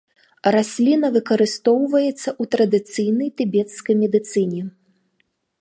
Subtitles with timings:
[0.53, 4.61] Расліна выкарыстоўваецца ў традыцыйнай тыбецкай медыцыне.